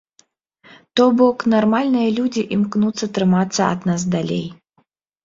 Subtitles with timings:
[0.99, 4.45] То бок, нармальныя людзі імкнуцца трымацца ад нас далей.